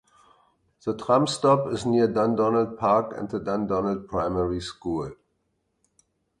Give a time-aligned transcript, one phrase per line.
[0.83, 5.11] The tram stop is near Dundonald Park and the Dundonald Primary School.